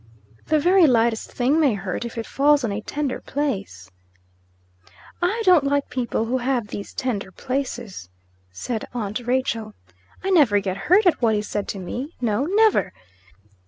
[0.47, 3.91] "The very lightest thing may hurt, if it falls on a tender place."
[5.21, 8.09] "I don't like people who have these tender places,"
[8.51, 9.75] said aunt Rachel.
[10.23, 12.15] "I never get hurt at what is said to me.
[12.19, 12.93] No never!